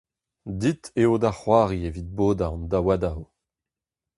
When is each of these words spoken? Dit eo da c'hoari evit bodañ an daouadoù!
Dit 0.63 0.83
eo 1.01 1.13
da 1.21 1.31
c'hoari 1.37 1.79
evit 1.89 2.09
bodañ 2.17 2.53
an 2.57 2.65
daouadoù! 2.71 3.21